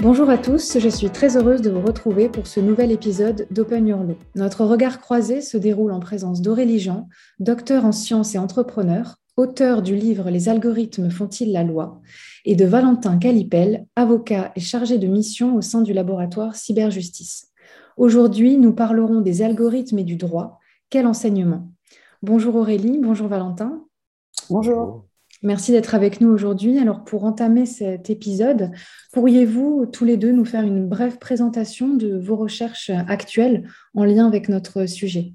[0.00, 3.84] Bonjour à tous, je suis très heureuse de vous retrouver pour ce nouvel épisode d'Open
[3.88, 4.16] Your Law.
[4.36, 7.08] Notre regard croisé se déroule en présence d'Aurélie Jean,
[7.40, 12.00] docteur en sciences et entrepreneur, auteur du livre Les algorithmes font-ils la loi
[12.44, 17.48] et de Valentin Calipel, avocat et chargé de mission au sein du laboratoire Cyberjustice.
[17.96, 20.60] Aujourd'hui, nous parlerons des algorithmes et du droit.
[20.90, 21.72] Quel enseignement
[22.22, 23.84] Bonjour Aurélie, bonjour Valentin.
[24.48, 25.07] Bonjour.
[25.42, 26.78] Merci d'être avec nous aujourd'hui.
[26.78, 28.72] Alors pour entamer cet épisode,
[29.12, 34.26] pourriez-vous tous les deux nous faire une brève présentation de vos recherches actuelles en lien
[34.26, 35.34] avec notre sujet?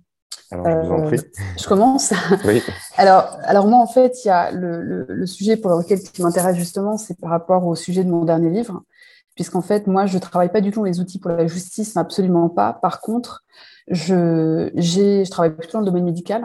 [0.51, 1.17] Alors, je vous en prie.
[1.17, 2.13] Euh, je commence.
[2.45, 2.61] Oui.
[2.97, 6.57] alors, alors, moi, en fait, il y a le, le, sujet pour lequel qui m'intéresse
[6.57, 8.83] justement, c'est par rapport au sujet de mon dernier livre,
[9.35, 12.49] puisqu'en fait, moi, je ne travaille pas du tout les outils pour la justice, absolument
[12.49, 12.73] pas.
[12.73, 13.43] Par contre,
[13.87, 16.43] je, je travaille plutôt dans le domaine médical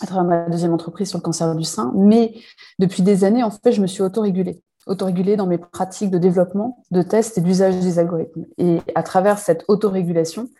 [0.00, 1.92] à travers ma deuxième entreprise sur le cancer du sein.
[1.96, 2.34] Mais
[2.78, 6.84] depuis des années, en fait, je me suis autorégulée autorégulée dans mes pratiques de développement,
[6.90, 8.44] de tests et d'usage des algorithmes.
[8.58, 10.50] Et à travers cette autorégulation,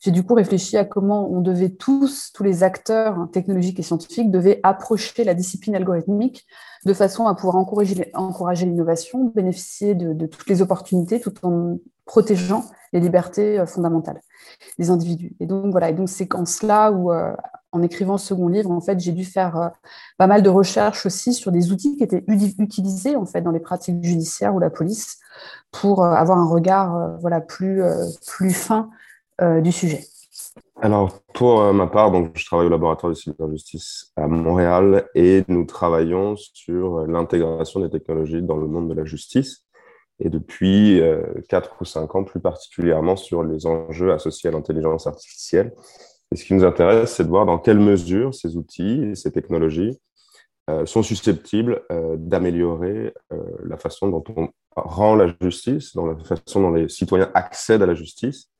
[0.00, 4.30] j'ai du coup réfléchi à comment on devait tous, tous les acteurs technologiques et scientifiques,
[4.30, 6.46] devaient approcher la discipline algorithmique
[6.86, 7.96] de façon à pouvoir encourager,
[8.64, 14.20] l'innovation, bénéficier de, de, toutes les opportunités tout en protégeant les libertés euh, fondamentales
[14.78, 15.34] des individus.
[15.40, 17.34] Et donc voilà, et donc c'est en cela où, euh,
[17.72, 19.68] en écrivant le second livre, en fait, j'ai dû faire euh,
[20.16, 23.60] pas mal de recherches aussi sur des outils qui étaient utilisés en fait dans les
[23.60, 25.18] pratiques judiciaires ou la police
[25.70, 27.82] pour avoir un regard voilà plus
[28.26, 28.90] plus fin
[29.40, 30.04] euh, du sujet
[30.80, 35.44] alors, pour euh, ma part, donc, je travaille au laboratoire de cyberjustice à Montréal et
[35.48, 39.64] nous travaillons sur l'intégration des technologies dans le monde de la justice
[40.20, 45.08] et depuis euh, quatre ou cinq ans plus particulièrement sur les enjeux associés à l'intelligence
[45.08, 45.72] artificielle.
[46.32, 49.98] Et ce qui nous intéresse, c'est de voir dans quelle mesure ces outils ces technologies
[50.84, 51.80] sont susceptibles
[52.18, 53.14] d'améliorer
[53.64, 57.86] la façon dont on rend la justice, dans la façon dont les citoyens accèdent à
[57.86, 58.50] la justice.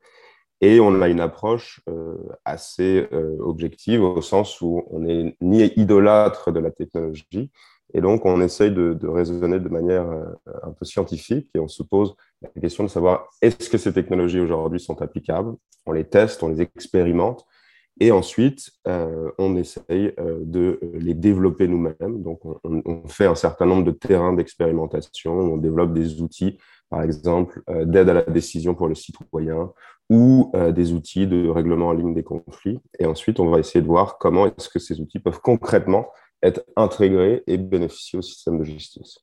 [0.61, 5.63] Et on a une approche euh, assez euh, objective au sens où on n'est ni
[5.77, 7.49] idolâtre de la technologie,
[7.93, 10.25] et donc on essaye de, raisonner de manière euh,
[10.63, 14.39] un peu scientifique et on se pose la question de savoir est-ce que ces technologies
[14.39, 15.55] aujourd'hui sont applicables?
[15.85, 17.45] On les teste, on les expérimente,
[17.99, 22.23] et ensuite on essaye de les développer nous-mêmes.
[22.23, 26.57] Donc on, on, fait un certain nombre de terrains d'expérimentation, on développe des outils
[26.89, 29.71] par exemple d'aide à la décision pour le citoyen
[30.09, 32.79] ou euh, des outils de règlement en ligne des conflits.
[32.99, 36.07] Et ensuite, on va essayer de voir comment est-ce que ces outils peuvent concrètement
[36.41, 39.19] être intégrés et bénéficier au système de justice.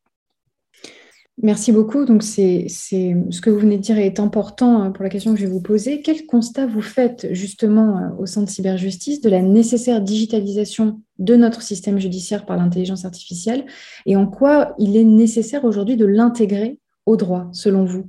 [1.43, 2.07] Merci beaucoup.
[2.07, 5.39] Donc, c'est, ce que vous venez de dire est important hein, pour la question que
[5.39, 6.01] je vais vous poser.
[6.01, 11.37] Quel constat vous faites justement euh, au sein de cyberjustice de la nécessaire digitalisation de
[11.37, 13.67] notre système judiciaire par l'intelligence artificielle?
[14.07, 18.09] Et en quoi il est nécessaire aujourd'hui de l'intégrer au droit, selon vous?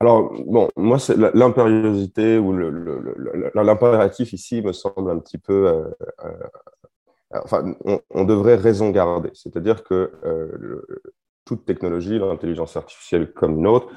[0.00, 0.98] Alors, bon, moi,
[1.32, 2.52] l'impériosité ou
[3.54, 5.68] l'impératif ici me semble un petit peu.
[5.68, 5.84] Euh,
[6.24, 7.72] euh, enfin,
[8.10, 9.30] on, devrait raison garder.
[9.32, 10.10] C'est-à-dire que
[11.44, 13.88] toute technologie, l'intelligence artificielle comme une autre,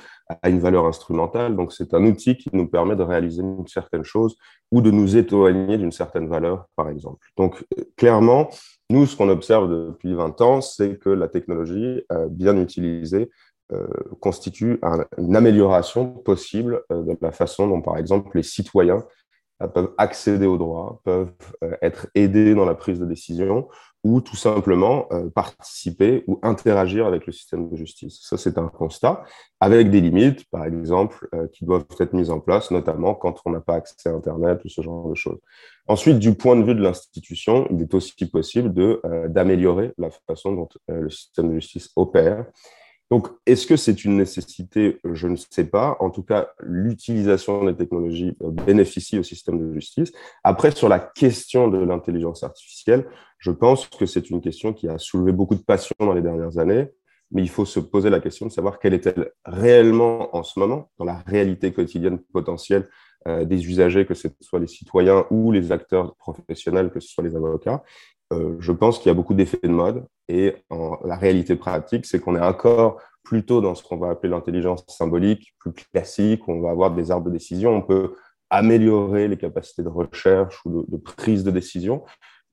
[0.41, 1.55] a une valeur instrumentale.
[1.55, 4.35] Donc, c'est un outil qui nous permet de réaliser une certaine chose
[4.71, 7.27] ou de nous éloigner d'une certaine valeur, par exemple.
[7.37, 7.63] Donc,
[7.95, 8.49] clairement,
[8.89, 13.29] nous, ce qu'on observe depuis 20 ans, c'est que la technologie, bien utilisée,
[13.73, 13.87] euh,
[14.21, 14.79] constitue
[15.17, 19.03] une amélioration possible euh, de la façon dont, par exemple, les citoyens
[19.63, 21.33] euh, peuvent accéder aux droits, peuvent
[21.81, 23.67] être aidés dans la prise de décision
[24.05, 28.19] ou tout simplement participer ou interagir avec le système de justice.
[28.21, 29.23] Ça, c'est un constat,
[29.59, 33.61] avec des limites, par exemple, qui doivent être mises en place, notamment quand on n'a
[33.61, 35.39] pas accès à Internet ou ce genre de choses.
[35.87, 38.71] Ensuite, du point de vue de l'institution, il est aussi possible
[39.27, 42.45] d'améliorer la façon dont le système de justice opère
[43.11, 44.99] donc, est-ce que c'est une nécessité?
[45.03, 45.95] Je ne sais pas.
[45.99, 50.11] En tout cas, l'utilisation des technologies euh, bénéficie au système de justice.
[50.43, 53.05] Après, sur la question de l'intelligence artificielle,
[53.37, 56.57] je pense que c'est une question qui a soulevé beaucoup de passion dans les dernières
[56.57, 56.89] années,
[57.31, 60.89] mais il faut se poser la question de savoir quelle est-elle réellement en ce moment,
[60.97, 62.87] dans la réalité quotidienne potentielle
[63.27, 67.23] euh, des usagers, que ce soit les citoyens ou les acteurs professionnels, que ce soit
[67.23, 67.83] les avocats,
[68.33, 70.55] euh, je pense qu'il y a beaucoup d'effets de mode et
[71.03, 75.55] la réalité pratique, c'est qu'on est encore plutôt dans ce qu'on va appeler l'intelligence symbolique,
[75.59, 78.15] plus classique, où on va avoir des arbres de décision, on peut
[78.49, 82.03] améliorer les capacités de recherche ou de, prise de décision,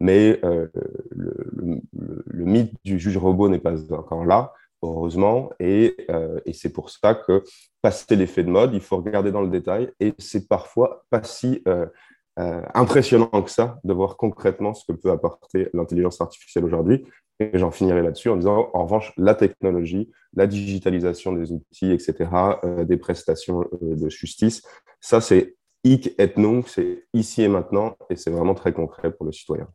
[0.01, 0.67] mais euh,
[1.11, 4.53] le, mythe du juge robot n'est pas encore là,
[4.83, 7.45] heureusement, et, euh, et c'est pour ça que
[7.83, 11.63] passer l'effet de mode, il faut regarder dans le détail, et c'est parfois pas si
[12.39, 17.05] euh, impressionnant que ça de voir concrètement ce que peut apporter l'intelligence artificielle aujourd'hui.
[17.41, 22.31] Et j'en finirai là-dessus en disant, en revanche, la technologie, la digitalisation des outils, etc.,
[22.65, 24.63] euh, des prestations euh, de justice,
[25.01, 29.27] ça, c'est hic et nunc, c'est ici et maintenant, et c'est vraiment très concret pour
[29.27, 29.69] le citoyen.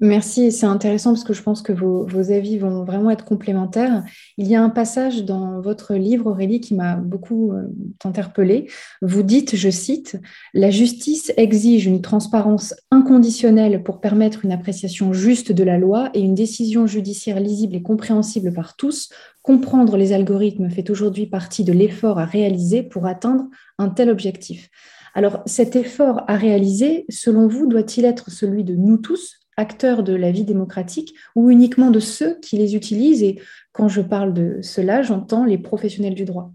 [0.00, 4.04] Merci, c'est intéressant parce que je pense que vos, avis vont vraiment être complémentaires.
[4.36, 7.64] Il y a un passage dans votre livre, Aurélie, qui m'a beaucoup euh,
[8.04, 8.70] interpellée.
[9.02, 10.16] Vous dites, je cite,
[10.54, 16.20] La justice exige une transparence inconditionnelle pour permettre une appréciation juste de la loi et
[16.20, 19.08] une décision judiciaire lisible et compréhensible par tous.
[19.42, 23.46] Comprendre les algorithmes fait aujourd'hui partie de l'effort à réaliser pour atteindre
[23.78, 24.70] un tel objectif.
[25.14, 30.14] Alors, cet effort à réaliser, selon vous, doit-il être celui de nous tous, acteurs de
[30.14, 33.40] la vie démocratique ou uniquement de ceux qui les utilisent Et
[33.72, 36.52] quand je parle de cela, j'entends les professionnels du droit.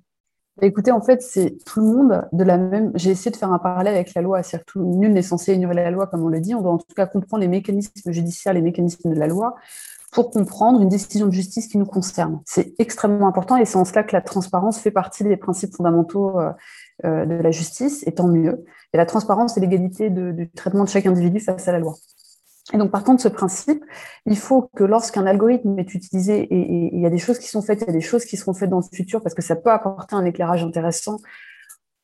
[0.58, 2.92] Bah, écoutez, en fait, c'est tout le monde de la même.
[2.96, 4.42] J'ai essayé de faire un parallèle avec la loi.
[4.42, 6.56] C'est-à-dire nul n'est censé ignorer la loi, comme on le dit.
[6.56, 9.56] On doit en tout cas comprendre les mécanismes judiciaires, les mécanismes de la loi,
[10.12, 12.40] pour comprendre une décision de justice qui nous concerne.
[12.46, 16.40] C'est extrêmement important et c'est en cela que la transparence fait partie des principes fondamentaux
[16.40, 16.52] euh,
[17.04, 18.64] euh, de la justice, et tant mieux.
[18.94, 21.96] Et la transparence et l'égalité du traitement de chaque individu face à la loi.
[22.71, 23.83] Et donc, partant de ce principe,
[24.25, 27.62] il faut que lorsqu'un algorithme est utilisé, et, il y a des choses qui sont
[27.62, 29.56] faites, il y a des choses qui seront faites dans le futur, parce que ça
[29.56, 31.19] peut apporter un éclairage intéressant,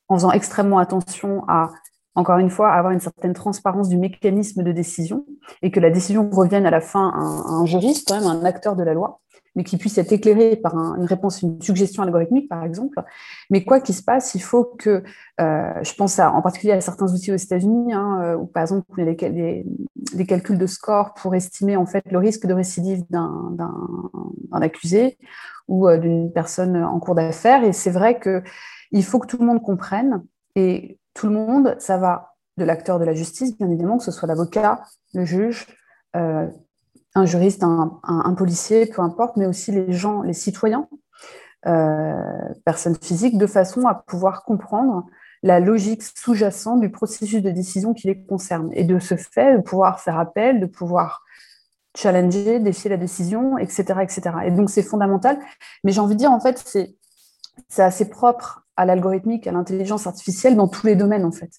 [0.10, 1.70] en faisant extrêmement attention à,
[2.16, 5.26] encore une fois, avoir une certaine transparence du mécanisme de décision,
[5.62, 8.76] et que la décision revienne à la fin à un, juriste, quand même, un acteur
[8.76, 9.22] de la loi,
[9.60, 13.04] mais qui puisse être éclairé par une réponse, une suggestion algorithmique, par exemple.
[13.50, 15.04] Mais quoi qu'il se passe, il faut que,
[15.42, 18.86] euh, je pense en particulier à certains outils aux États-Unis, hein, euh, où par exemple
[18.96, 19.66] les,
[20.16, 23.58] les, calculs de score pour estimer en fait le risque de récidive d'un
[24.54, 25.18] accusé
[25.68, 27.66] ou euh, d'une personne en cours d'affaires.
[27.66, 30.24] Et c'est vrai qu'il faut que tout le monde comprenne.
[30.56, 34.12] Et tout le monde, ça va de l'acteur de la justice, bien évidemment, que ce
[34.12, 34.84] soit l'avocat,
[35.14, 35.68] le juge,
[37.16, 40.88] un juriste, un, policier, peu importe, mais aussi les gens, les citoyens,
[41.66, 42.22] euh,
[42.66, 45.06] personnes physiques, de façon à pouvoir comprendre
[45.42, 48.70] la logique sous-jacente du processus de décision qui les concerne.
[48.74, 51.24] Et de ce fait, de pouvoir faire appel, de pouvoir
[51.98, 54.02] challenger, défier la décision, etc.
[54.02, 54.22] etc.
[54.46, 55.40] Et donc, c'est fondamental.
[55.84, 56.64] Mais j'ai envie de dire, en fait,
[57.68, 61.52] c'est assez propre à l'algorithmique, à l'intelligence artificielle dans tous les domaines, en fait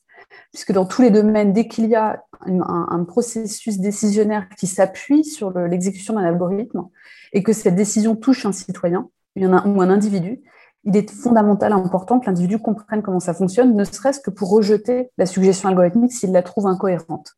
[0.53, 5.51] puisque dans tous les domaines, dès qu'il y a un, processus décisionnaire qui s'appuie sur
[5.53, 6.89] l'exécution d'un algorithme
[7.33, 10.43] et que cette décision touche un citoyen ou un individu,
[10.85, 15.11] il est fondamental, important que l'individu comprenne comment ça fonctionne, ne serait-ce que pour rejeter
[15.19, 17.35] la suggestion algorithmique s'il la trouve incohérente.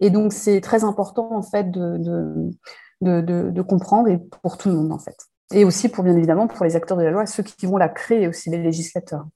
[0.00, 2.50] Et donc, c'est très important, en fait, de,
[3.00, 5.16] de, comprendre, et pour tout le monde, en fait.
[5.52, 7.88] Et aussi, pour bien évidemment, pour les acteurs de la loi, ceux qui vont la
[7.88, 9.26] créer, aussi les législateurs.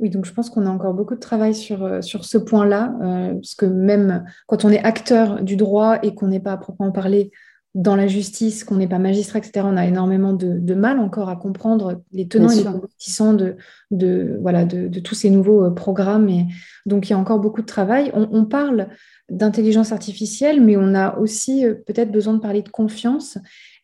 [0.00, 2.94] Oui, donc je pense qu'on a encore beaucoup de travail sur, euh, sur ce point-là,
[3.02, 6.56] euh, parce que même quand on est acteur du droit et qu'on n'est pas à
[6.56, 7.32] proprement parler
[7.74, 11.36] dans la justice, qu'on n'est pas magistrat, etc., on a énormément de, mal encore à
[11.36, 13.56] comprendre les tenants et les aboutissants de,
[13.90, 16.28] de, voilà, de, tous ces nouveaux euh, programmes.
[16.28, 16.46] Et
[16.86, 18.10] donc il y a encore beaucoup de travail.
[18.14, 18.88] On, parle
[19.28, 23.38] d'intelligence artificielle, mais on a aussi peut-être besoin de parler de confiance.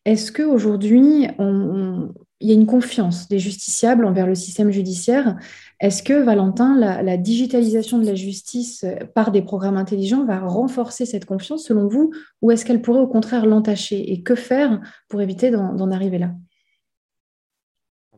[0.04, 5.36] Est-ce qu'aujourd'hui, il y a une confiance des justiciables envers le système judiciaire?
[5.80, 11.06] Est-ce que, Valentin, la, digitalisation de la justice euh, par des programmes intelligents va renforcer
[11.06, 12.12] cette confiance, selon vous,
[12.42, 14.12] ou est-ce qu'elle pourrait au contraire l'entacher?
[14.12, 16.32] Et que faire pour éviter d'en arriver là?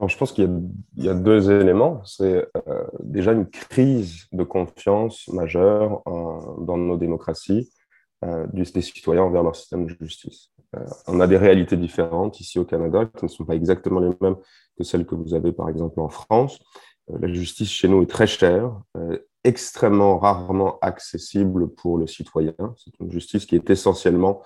[0.06, 0.48] Je pense qu'il
[0.96, 2.04] y, a deux éléments.
[2.04, 7.70] C'est euh, déjà une crise de confiance majeure dans nos démocraties
[8.24, 10.50] euh, des citoyens envers leur système de justice.
[11.06, 14.36] On a des réalités différentes ici au Canada qui ne sont pas exactement les mêmes
[14.76, 16.58] que celles que vous avez par exemple en France.
[17.10, 22.54] Euh, la justice chez nous est très chère, euh, extrêmement rarement accessible pour le citoyen.
[22.76, 24.42] C'est une justice qui est essentiellement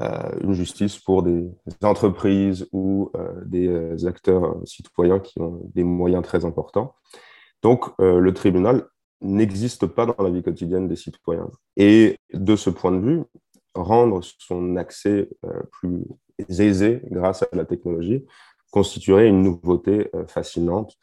[0.00, 1.50] euh, une justice pour des
[1.82, 3.10] entreprises ou
[3.44, 6.94] des acteurs citoyens qui ont des moyens très importants.
[7.62, 8.86] Donc, le tribunal
[9.20, 11.50] n'existe pas dans la vie quotidienne des citoyens.
[11.76, 13.22] Et de ce point de vue,
[13.74, 15.28] rendre son accès
[15.72, 16.04] plus
[16.48, 18.24] aisé grâce à la technologie
[18.70, 20.96] constituerait une nouveauté fascinante.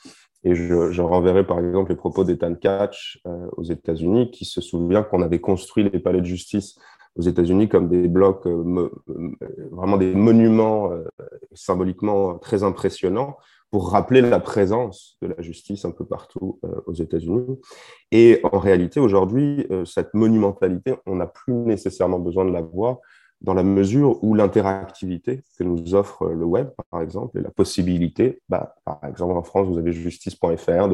[0.45, 5.01] Et je, renverrai par exemple les propos d'Ethan Catch euh, aux États-Unis, qui se souvient
[5.01, 6.77] qu'on avait construit les palais de justice
[7.15, 9.39] aux États-Unis comme des blocs, euh, euh,
[9.71, 10.91] vraiment des monuments
[11.53, 13.37] symboliquement très impressionnants
[13.75, 17.59] pour rappeler la présence de la justice un peu partout aux États-Unis.
[18.09, 22.99] Et en réalité, aujourd'hui, cette monumentalité, on n'a plus nécessairement besoin de la voir
[23.41, 28.41] dans la mesure où l'interactivité que nous offre le web, par exemple, et la possibilité,
[28.47, 30.87] bah, par exemple en France, vous avez justice.fr,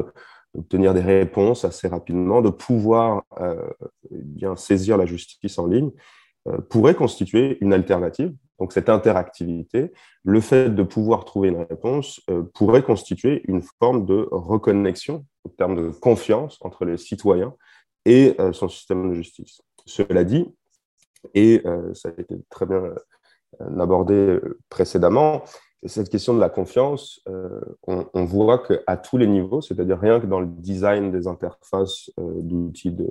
[0.56, 3.62] d'obtenir des réponses assez rapidement, de pouvoir euh,
[4.10, 5.92] bien saisir la justice en ligne.
[6.72, 8.34] pourrait constituer une alternative.
[8.62, 9.92] Donc cette interactivité,
[10.24, 12.22] le fait de pouvoir trouver une réponse
[12.54, 17.54] pourrait constituer une forme de reconnexion, en termes de confiance entre les citoyens
[18.06, 19.62] et son système de justice.
[19.86, 20.48] Cela dit,
[21.34, 21.64] et
[21.94, 22.84] ça a été très bien
[23.80, 24.40] abordé
[24.70, 25.44] précédemment,
[25.88, 30.28] cette question de la confiance, euh, on, voit qu'à tous les niveaux, c'est-à-dire rien que
[30.28, 33.08] dans le design des interfaces euh, d'outils de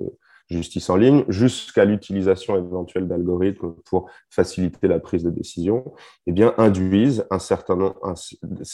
[0.51, 5.93] justice en ligne, jusqu'à l'utilisation éventuelle d'algorithmes pour faciliter la prise de décision,
[6.27, 7.93] eh bien, induisent un certain,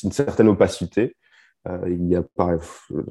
[0.04, 1.16] une certaine opacité.
[1.68, 2.24] Euh, il y a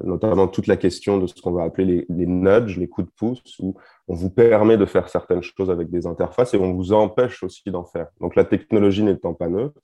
[0.03, 3.41] notamment toute la question de ce qu'on va appeler les, nudges, les coups de pouce,
[3.59, 3.75] où
[4.07, 7.69] on vous permet de faire certaines choses avec des interfaces et on vous empêche aussi
[7.69, 8.07] d'en faire.
[8.19, 9.79] Donc la technologie n'étant pas neutre,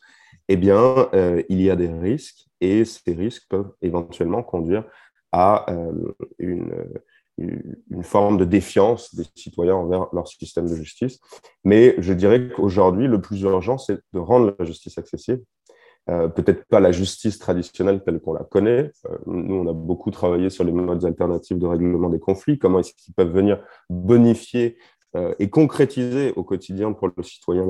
[0.48, 4.86] eh bien, euh, il y a des risques et ces risques peuvent éventuellement conduire
[5.32, 6.74] à euh, une,
[7.38, 11.20] une, forme de défiance des citoyens envers leur système de justice.
[11.64, 15.42] Mais je dirais qu'aujourd'hui, le plus urgent, c'est de rendre la justice accessible.
[16.10, 18.92] Euh, peut-être pas la justice traditionnelle telle qu'on la connaît.
[19.26, 22.94] nous, on a beaucoup travaillé sur les modes alternatifs de règlement des conflits, comment est-ce
[22.94, 24.78] qu'ils peuvent venir bonifier
[25.38, 27.68] et concrétiser au quotidien pour le citoyen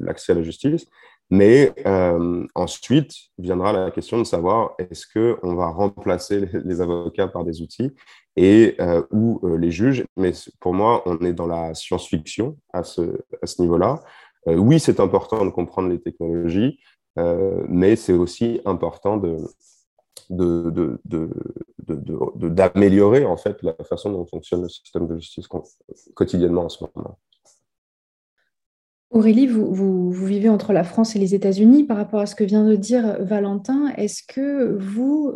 [0.00, 0.86] l'accès à la justice?
[1.30, 7.44] Mais euh, ensuite viendra la question de savoir est-ce qu'on va remplacer les, avocats par
[7.44, 7.92] des outils
[8.36, 10.06] et euh, ou euh, les juges?
[10.16, 14.00] Mais pour moi, on est dans la science-fiction à ce, à ce niveau-là.
[14.46, 16.80] oui, c'est important de comprendre les technologies,
[17.68, 19.36] mais c'est aussi important de,
[20.30, 25.46] d'améliorer de, de, en fait la façon dont fonctionne le système de justice
[26.14, 27.18] quotidiennement en ce moment.
[29.10, 31.84] Aurélie, vous, vivez entre la France et les États-Unis.
[31.84, 35.32] Par rapport à ce que vient de dire Valentin, est-ce que vous,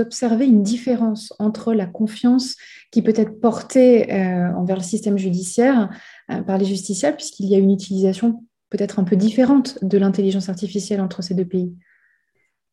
[0.00, 2.56] observez une différence entre la confiance
[2.90, 5.88] qui peut être portée euh, envers le système judiciaire
[6.32, 10.48] euh, par les justiciables, puisqu'il y a une utilisation peut-être un peu différente de l'intelligence
[10.48, 11.76] artificielle entre ces deux pays?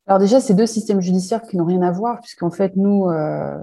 [0.08, 3.56] Alors déjà, ces deux systèmes judiciaires qui n'ont rien à voir, puisqu'en fait, nous, euh,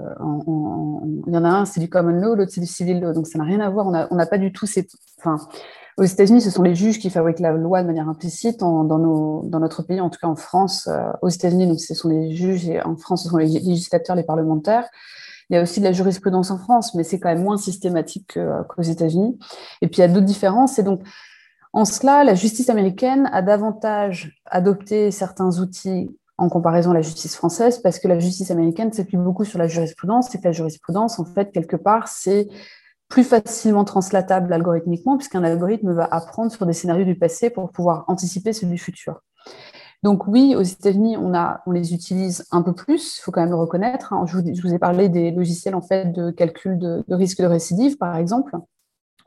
[1.27, 3.27] il y en a un, c'est du common law, l'autre, c'est du civil law, donc
[3.27, 3.88] ça n'a rien à voir.
[4.10, 4.88] On n'a pas du tout ces...
[5.17, 5.38] Enfin,
[5.98, 8.60] aux États-Unis, ce sont les juges qui fabriquent la loi de manière implicite.
[8.60, 8.84] dans,
[9.44, 12.82] notre pays, en tout cas en France, euh, aux États-Unis, ce sont les juges et
[12.84, 14.88] en France, ce sont les législateurs, les parlementaires.
[15.50, 18.38] Il y a aussi de la jurisprudence en France, mais c'est quand même moins systématique
[18.68, 19.39] qu'aux États-Unis.
[19.82, 20.77] Et puis il y a d'autres différences.
[20.77, 21.01] Et donc,
[21.74, 27.36] en cela, la justice américaine a davantage adopté certains outils en comparaison à la justice
[27.36, 31.20] française, parce que la justice américaine s'appuie beaucoup sur la jurisprudence, et que la jurisprudence,
[31.20, 32.48] en fait, quelque part, c'est
[33.10, 38.06] plus facilement translatable algorithmiquement, puisqu'un algorithme va apprendre sur des scénarios du passé pour pouvoir
[38.08, 39.22] anticiper ceux du futur.
[40.04, 43.56] Donc oui, aux États-Unis, on, les utilise un peu plus, il faut quand même le
[43.56, 44.14] reconnaître.
[44.14, 44.26] Hein.
[44.28, 48.16] Je, vous, ai parlé des logiciels en fait de calcul de risque de récidive, par
[48.16, 48.56] exemple.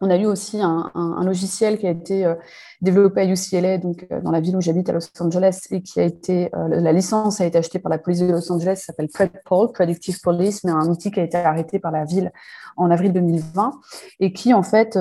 [0.03, 2.35] On a eu aussi un, logiciel qui a été euh,
[2.81, 6.01] développé à UCLA, donc euh, dans la ville où j'habite à Los Angeles, et qui
[6.01, 9.09] a été, euh, la licence a été achetée par la police de Los Angeles, s'appelle
[9.09, 12.33] PredPol, Predictive Police, mais un outil qui a été arrêté par la ville
[12.79, 13.73] en avril 2020,
[14.21, 14.97] et qui en fait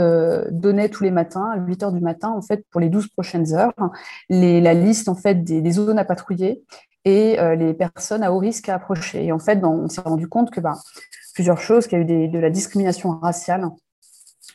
[0.51, 3.53] donnait tous les matins, à 8 heures du matin, en fait, pour les 12 prochaines
[3.53, 3.74] heures,
[4.29, 6.63] la liste en fait des, zones à patrouiller
[7.06, 9.25] et les personnes à haut risque à approcher.
[9.25, 10.75] Et en fait, on s'est rendu compte que bah,
[11.34, 13.70] plusieurs choses, qu'il y a eu de la discrimination raciale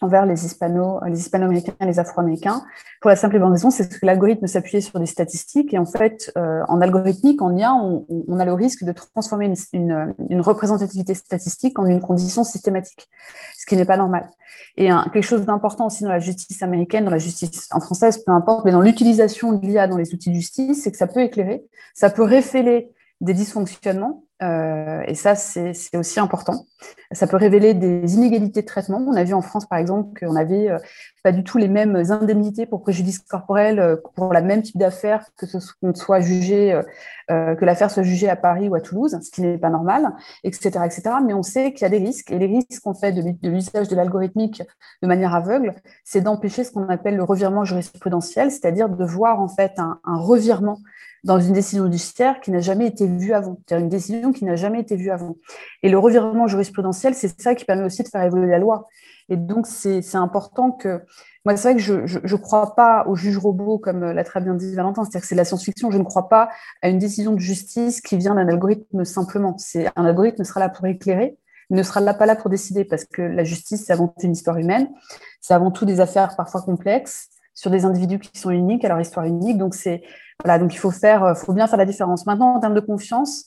[0.01, 2.63] envers les hispano, les hispano-américains et les afro-américains,
[3.01, 5.87] pour la simple et bonne raison, c'est que l'algorithme s'appuyait sur des statistiques, et en
[5.87, 11.15] fait, euh, en algorithmique, en lien, on, a le risque de transformer une, une, représentativité
[11.15, 13.09] statistique en une condition systématique,
[13.57, 14.29] ce qui n'est pas normal.
[14.77, 18.33] Et quelque chose d'important aussi dans la justice américaine, dans la justice en française, peu
[18.33, 21.21] importe, mais dans l'utilisation de l'IA dans les outils de justice, c'est que ça peut
[21.21, 26.67] éclairer, ça peut révéler des dysfonctionnements, euh, et ça, c'est aussi important.
[27.13, 28.99] Ça peut révéler des inégalités de traitement.
[29.07, 30.79] On a vu en France, par exemple, qu'on n'avait euh,
[31.23, 35.25] pas du tout les mêmes indemnités pour préjudice corporel euh, pour la même type d'affaire,
[35.37, 35.59] que ce
[35.95, 36.81] soit jugé,
[37.29, 40.13] que l'affaire soit jugée à Paris ou à Toulouse, ce qui n'est pas normal,
[40.43, 41.03] etc., etc.
[41.25, 43.89] Mais on sait qu'il y a des risques, et les risques qu'on fait de l'usage
[43.89, 44.63] de l'algorithmique
[45.03, 45.75] de manière aveugle,
[46.05, 50.19] c'est d'empêcher ce qu'on appelle le revirement jurisprudentiel, c'est-à-dire de voir en fait un, un
[50.19, 50.81] revirement
[51.25, 54.57] dans une décision judiciaire qui n'a jamais été vue avant, c'est-à-dire une décision qui n'a
[54.57, 55.37] jamais été vue avant.
[55.83, 58.89] Et le revirement jurisprudentiel, c'est ça qui permet aussi de faire évoluer la loi.
[59.29, 61.03] Et donc, c'est important que...
[61.47, 64.55] Moi, c'est vrai que je ne crois pas au juge robot, comme l'a très bien
[64.55, 65.91] dit Valentin, c'est-à-dire que c'est la science-fiction.
[65.91, 66.49] Je ne crois pas
[66.81, 69.57] à une décision de justice qui vient d'un algorithme simplement.
[69.97, 71.37] Un algorithme sera là pour éclairer,
[71.71, 74.33] ne sera là pas là pour décider, parce que la justice, c'est avant tout une
[74.33, 74.89] histoire humaine,
[75.41, 79.01] c'est avant tout des affaires parfois complexes, sur des individus qui sont uniques, à leur
[79.01, 79.59] histoire unique.
[79.59, 79.75] Donc,
[80.43, 82.27] voilà, donc il faut faire, faut bien faire la différence.
[82.27, 83.45] Maintenant, en termes de confiance,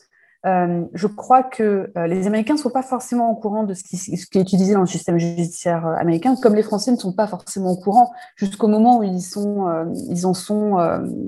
[0.48, 3.84] euh, je crois que euh, les Américains ne sont pas forcément au courant de ce
[3.84, 7.28] qui, est utilisé dans le système judiciaire euh, américain, comme les Français ne sont pas
[7.28, 10.76] forcément au courant jusqu'au moment où ils, en sont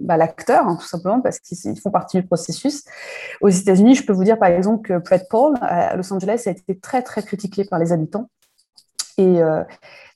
[0.02, 2.86] bah, l'acteur, hein, tout simplement, parce qu'ils font partie du processus.
[3.42, 6.52] Aux États-Unis, je peux vous dire par exemple que Fred Paul à Los Angeles a
[6.52, 8.30] été très très critiqué par les habitants.
[9.20, 9.42] Et,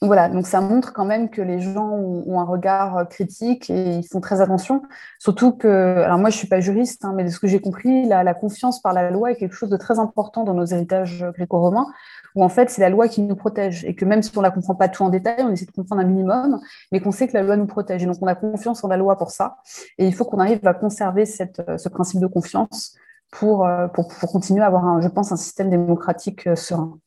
[0.03, 3.69] donc voilà, donc ça montre quand même que les gens ont, un regard euh, critique
[3.69, 4.83] et ils font très attention.
[5.17, 8.05] Surtout que, alors moi je suis pas juriste, hein, mais de ce que j'ai compris,
[8.05, 11.87] la, confiance par la loi est quelque chose de très important dans nos héritages gréco-romains,
[12.35, 14.51] où en fait c'est la loi qui nous protège et que même si on la
[14.51, 16.59] comprend pas tout en détail, on essaie de comprendre un minimum,
[16.91, 18.03] mais qu'on sait que la loi nous protège.
[18.03, 19.55] Et donc on a confiance en la loi pour ça.
[19.97, 21.23] Et il faut qu'on arrive à conserver
[21.69, 22.97] euh, ce principe de confiance
[23.31, 26.99] pour, euh, continuer à avoir, je pense, un système démocratique serein.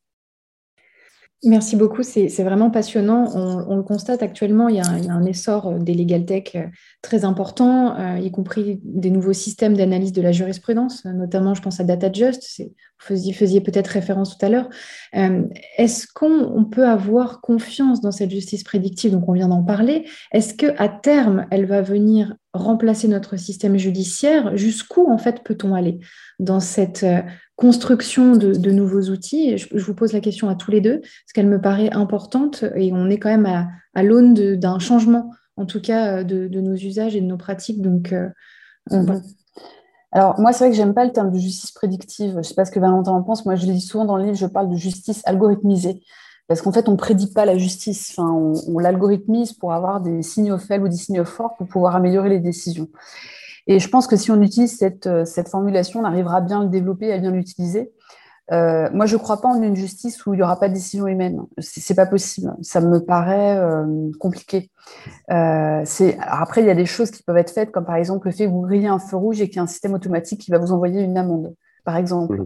[1.45, 3.31] Merci beaucoup, c'est vraiment passionnant.
[3.35, 6.65] On, le constate actuellement, il y, a un, essor euh, des legal tech euh,
[7.03, 11.79] très important, euh, y compris des nouveaux systèmes d'analyse de la jurisprudence, notamment je pense
[11.79, 12.63] à DataJust,
[13.01, 14.69] vous faisiez, faisiez peut-être référence tout à l'heure.
[15.13, 19.13] Est-ce qu'on peut avoir confiance dans cette justice prédictive?
[19.13, 20.07] Donc on vient d'en parler.
[20.33, 24.57] Est-ce qu'à terme, elle va venir remplacer notre système judiciaire?
[24.57, 25.99] Jusqu'où en fait peut-on aller
[26.39, 27.05] dans cette
[27.57, 29.59] construction de, nouveaux outils?
[29.59, 32.93] Je, vous pose la question à tous les deux, parce qu'elle me paraît importante et
[32.93, 33.47] on est quand même
[33.95, 37.83] à, l'aune d'un changement, en tout cas, de, nos usages et de nos pratiques.
[37.83, 38.29] Donc, euh,
[38.91, 39.23] mhm.
[40.13, 42.35] Alors, moi, c'est vrai que j'aime pas le terme de justice prédictive.
[42.39, 43.45] Je sais pas ce que Valentin en pense.
[43.45, 46.03] Moi, je le dis souvent dans le livre, je parle de justice algorithmisée.
[46.49, 48.15] Parce qu'en fait, on ne prédit pas la justice.
[48.19, 52.29] On, on l'algorithmise pour avoir des signaux faibles ou des signaux forts pour pouvoir améliorer
[52.29, 52.89] les décisions.
[53.67, 56.71] Et je pense que si on utilise cette, euh, formulation, on arrivera bien à le
[56.71, 57.93] développer, à bien l'utiliser.
[58.53, 60.75] Euh, moi, je ne crois pas en une justice où il n'y aura pas de
[60.75, 61.43] décision humaine.
[61.59, 62.55] C'est pas possible.
[62.63, 64.71] Ça me paraît euh, compliqué.
[65.31, 65.85] Euh,
[66.21, 68.47] après, il y a des choses qui peuvent être faites, comme par exemple le fait
[68.47, 70.59] que vous grillez un feu rouge et qu'il y a un système automatique qui va
[70.59, 72.45] vous envoyer une amende, par exemple.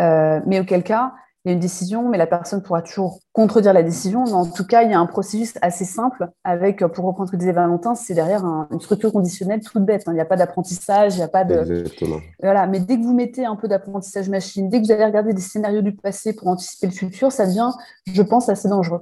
[0.00, 1.12] Euh, mais auquel cas,
[1.44, 4.24] il y a une décision, mais la personne pourra toujours contredire la décision.
[4.24, 7.32] Mais en tout cas, il y a un processus assez simple avec, pour reprendre ce
[7.32, 10.04] que disait Valentin, c'est derrière une structure conditionnelle toute bête.
[10.06, 10.12] Hein.
[10.12, 11.58] Il n'y a pas d'apprentissage, il n'y a pas de.
[11.58, 12.18] Exactement.
[12.40, 12.68] Voilà.
[12.68, 15.40] Mais dès que vous mettez un peu d'apprentissage machine, dès que vous allez regarder des
[15.40, 17.70] scénarios du passé pour anticiper le futur, ça devient,
[18.06, 19.00] je pense, assez dangereux.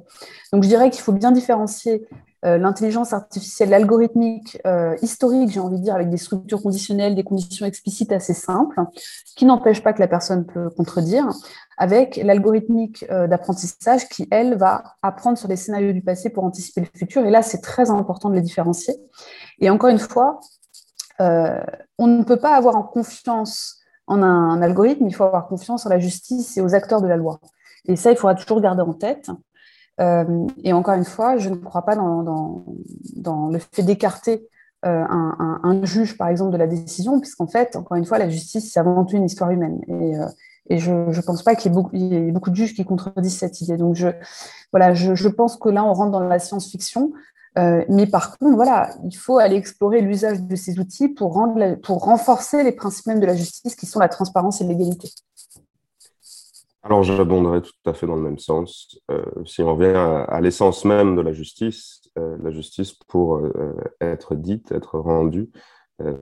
[0.53, 2.07] Donc, je dirais qu'il faut bien différencier
[2.46, 7.22] euh, l'intelligence artificielle, algorithmique, euh, historique, j'ai envie de dire, avec des structures conditionnelles, des
[7.22, 8.81] conditions explicites assez simples,
[9.37, 11.29] qui n'empêchent pas que la personne peut contredire,
[11.76, 16.81] avec l'algorithmique euh, d'apprentissage qui, elle, va apprendre sur les scénarios du passé pour anticiper
[16.81, 17.26] le futur.
[17.26, 18.94] Et là, c'est très important de les différencier.
[19.59, 20.40] Et encore une fois,
[21.18, 25.98] on ne peut pas avoir confiance en un algorithme, il faut avoir confiance en la
[25.98, 27.40] justice et aux acteurs de la loi.
[27.85, 29.31] Et ça, il faudra toujours garder en tête.
[30.01, 32.65] Euh, et encore une fois, je ne crois pas dans,
[33.51, 34.49] le fait d'écarter
[34.87, 38.73] euh, un, juge, par exemple, de la décision, puisqu'en fait, encore une fois, la justice,
[38.73, 39.81] c'est avant tout une histoire humaine.
[39.89, 40.27] Et, euh,
[40.79, 43.77] je ne pense pas qu'il y, ait beaucoup de juges qui contredisent cette idée.
[43.77, 44.09] Donc, je,
[44.73, 47.13] voilà, je, pense que là, on rentre dans la science-fiction.
[47.57, 51.45] mais par contre, voilà, il faut aller explorer l'usage de ces outils pour,
[51.83, 55.11] pour renforcer les principes même de la justice, qui sont la transparence et l'égalité.
[56.83, 58.99] Alors, j'abonderai tout à fait dans le même sens.
[59.11, 63.75] Euh, si on revient à, l'essence même de la justice, euh, la justice, pour euh,
[64.01, 65.51] être dite, être rendue,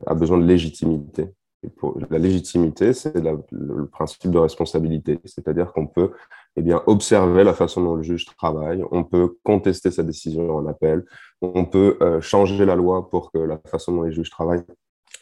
[0.07, 1.33] a besoin de légitimité.
[1.63, 6.11] Et pour, la légitimité, c'est le principe de responsabilité, c'est-à-dire qu'on peut
[6.57, 10.67] eh bien, observer la façon dont le juge travaille, on peut contester sa décision en
[10.67, 11.05] appel,
[11.43, 14.65] on peut changer la loi pour que la façon dont les juges travaillent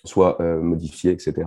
[0.05, 1.47] soit euh, modifié, etc.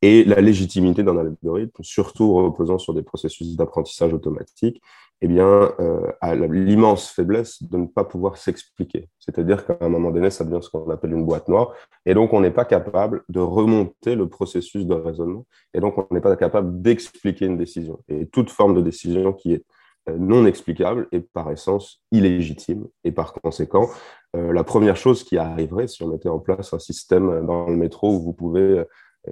[0.00, 4.80] Et la légitimité d'un algorithme, surtout reposant sur des processus d'apprentissage automatique,
[5.24, 9.08] eh bien, euh, a l'immense faiblesse de ne pas pouvoir s'expliquer.
[9.20, 11.72] C'est-à-dire qu'à un moment donné, ça devient ce qu'on appelle une boîte noire.
[12.06, 15.46] Et donc, on n'est pas capable de remonter le processus de raisonnement.
[15.74, 18.00] Et donc, on n'est pas capable d'expliquer une décision.
[18.08, 19.64] Et toute forme de décision qui est
[20.10, 22.86] non explicable et par essence illégitime.
[23.04, 23.88] Et par conséquent,
[24.36, 27.76] euh, la première chose qui arriverait si on mettait en place un système dans le
[27.76, 28.84] métro où vous pouvez euh,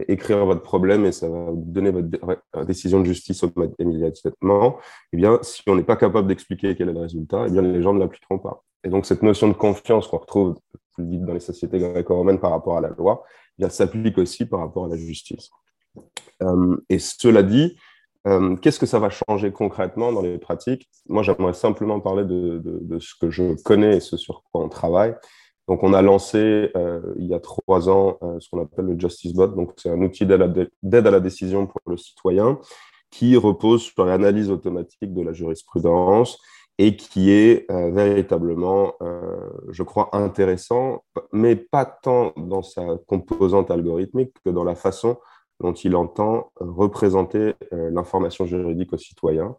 [0.09, 3.45] écrire votre problème et ça va donner votre décision de justice
[3.79, 4.79] immédiatement,
[5.13, 7.83] eh bien, si on n'est pas capable d'expliquer quel est le résultat, eh bien, les
[7.83, 8.63] gens ne l'appliqueront pas.
[8.85, 10.57] Et donc, cette notion de confiance qu'on retrouve
[10.97, 13.25] dans les sociétés gréco-romaines par rapport à la loi,
[13.59, 15.51] eh s'applique aussi par rapport à la justice.
[16.89, 17.77] et cela dit,
[18.27, 20.89] euh, qu'est-ce que ça va changer concrètement dans les pratiques?
[21.09, 25.15] Moi, j'aimerais simplement parler de, ce que je connais et ce sur quoi on travaille.
[25.69, 28.99] Donc, on a lancé euh, il y a trois ans euh, ce qu'on appelle le
[28.99, 29.49] Justice Bot.
[29.49, 32.59] Donc, c'est un outil d'aide à la décision pour le citoyen
[33.11, 36.39] qui repose sur l'analyse automatique de la jurisprudence
[36.79, 38.95] et qui est véritablement,
[39.69, 45.19] je crois, intéressant, mais pas tant dans sa composante algorithmique que dans la façon
[45.61, 49.57] dont il entend représenter l'information juridique aux citoyens.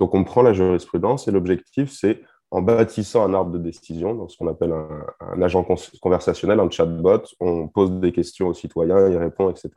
[0.00, 4.28] Donc on prend la jurisprudence et l'objectif, c'est en bâtissant un arbre de décision, dans
[4.28, 5.66] ce qu'on appelle un, agent
[6.00, 9.70] conversationnel, un chatbot, on pose des questions aux citoyens, il répond, etc.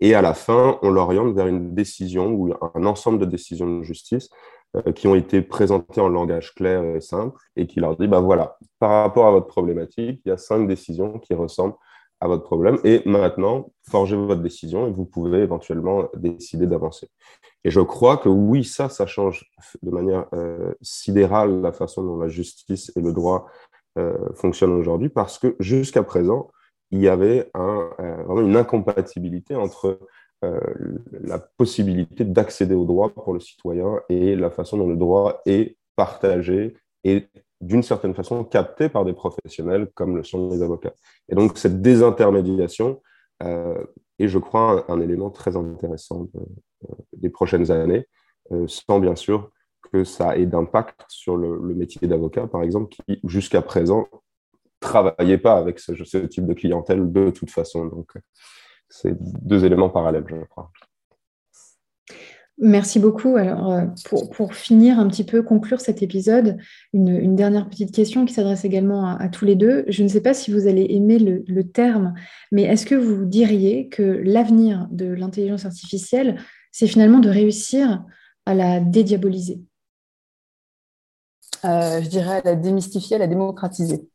[0.00, 3.84] Et à la fin, on l'oriente vers une décision ou un ensemble de décisions de
[3.84, 4.30] justice
[4.76, 8.20] euh, qui ont été présentées en langage clair et simple et qui leur dit, bah
[8.20, 11.76] voilà, par rapport à votre problématique, il y a cinq décisions qui ressemblent
[12.22, 12.78] à votre problème.
[12.84, 17.08] Et maintenant, forgez votre décision et vous pouvez éventuellement décider d'avancer.
[17.64, 19.50] Et je crois que oui, ça, ça change
[19.82, 23.46] de manière euh, sidérale la façon dont la justice et le droit
[23.98, 26.52] euh, fonctionnent aujourd'hui parce que jusqu'à présent,
[26.92, 29.98] il y avait un, euh, vraiment une incompatibilité entre
[31.20, 35.76] la possibilité d'accéder au droit pour le citoyen et la façon dont le droit est
[35.94, 37.28] partagé et
[37.62, 40.94] d'une certaine façon capté par des professionnels comme le sont les avocats.
[41.28, 43.00] Et donc cette désintermédiation
[43.42, 43.82] euh,
[44.18, 46.28] est, je crois, un, élément très intéressant
[47.12, 48.06] des prochaines années,
[48.50, 49.50] euh, sans bien sûr
[49.92, 54.06] que ça ait d'impact sur le, métier d'avocat, par exemple, qui jusqu'à présent
[54.80, 55.92] travaillait pas avec ce,
[56.26, 57.86] type de clientèle de toute façon.
[57.86, 58.12] Donc,
[58.88, 60.70] c'est deux éléments parallèles, je crois.
[62.58, 63.36] Merci beaucoup.
[63.36, 66.58] Alors, euh, pour, finir un petit peu, conclure cet épisode,
[66.92, 69.84] une, dernière petite question qui s'adresse également à, tous les deux.
[69.88, 72.14] Je ne sais pas si vous allez aimer le, terme,
[72.50, 78.04] mais est-ce que vous diriez que l'avenir de l'intelligence artificielle, c'est finalement de réussir
[78.44, 79.60] à la dédiaboliser?
[81.64, 84.08] Euh, Je dirais à la démystifier, à la démocratiser.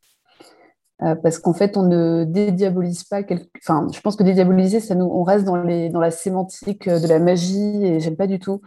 [1.04, 3.22] Euh, parce qu'en fait, on ne dédiabolise pas.
[3.60, 7.08] Enfin, je pense que dédiaboliser, ça nous, on reste dans, les, dans la sémantique de
[7.08, 8.62] la magie et j'aime pas du tout.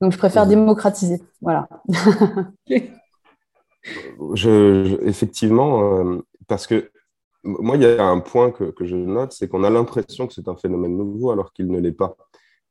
[0.00, 0.50] Donc, je préfère mmh.
[0.50, 1.22] démocratiser.
[1.40, 1.68] Voilà.
[4.34, 6.90] je, effectivement, euh, parce que
[7.44, 10.34] moi, il y a un point que, que je note, c'est qu'on a l'impression que
[10.34, 12.16] c'est un phénomène nouveau alors qu'il ne l'est pas.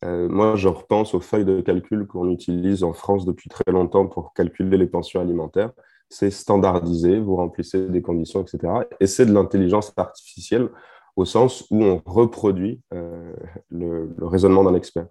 [0.06, 4.08] Euh, moi, je repense aux feuilles de calcul qu'on utilise en France depuis très longtemps
[4.08, 5.72] pour calculer les pensions alimentaires
[6.10, 8.74] c'est standardisé, vous remplissez des conditions, etc.
[9.00, 10.70] Et c'est de l'intelligence artificielle
[11.16, 13.34] au sens où on reproduit euh,
[13.70, 15.08] le, raisonnement d'un expert.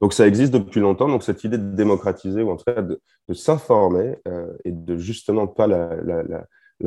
[0.00, 3.00] Donc ça existe depuis longtemps, donc cette idée de démocratiser, ou en tout cas de,
[3.32, 6.46] s'informer euh, et de justement pas la,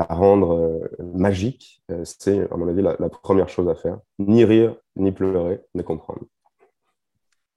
[0.09, 3.99] rendre euh, magique, c'est à mon avis la, première chose à faire.
[4.17, 6.23] Ni rire, ni pleurer, mais comprendre.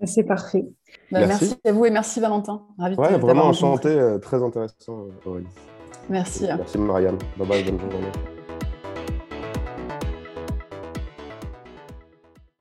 [0.04, 0.66] C'est parfait.
[1.10, 1.56] Bah, merci.
[1.64, 2.66] à vous et merci Valentin.
[2.78, 5.46] Ravi ouais, vraiment enchanté, très intéressant Aurélie.
[6.08, 6.46] Merci.
[6.46, 7.18] Merci Marianne.
[7.36, 8.35] Bye bye, bonne journée.